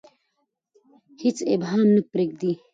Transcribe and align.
هیڅ 1.21 1.37
ابهام 1.53 1.81
نه 1.95 2.01
پریږدي. 2.11 2.51